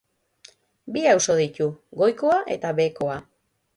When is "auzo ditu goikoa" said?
1.11-2.39